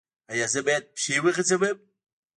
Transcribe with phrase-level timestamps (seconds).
[0.31, 1.77] ایا زه باید پښې وغځوم؟